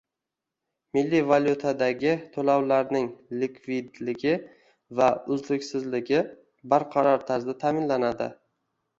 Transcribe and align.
Milliy 0.97 1.19
valyutadagi 1.31 2.13
to'lovlarning 2.37 3.03
likvidligi 3.43 4.33
va 5.01 5.09
uzluksizligi 5.35 6.23
barqaror 6.73 7.27
tarzda 7.29 7.55
ta'minlanadi 7.65 8.29